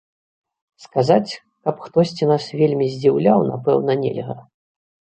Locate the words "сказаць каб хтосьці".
0.85-2.31